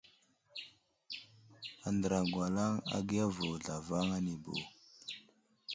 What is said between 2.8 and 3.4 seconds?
agiya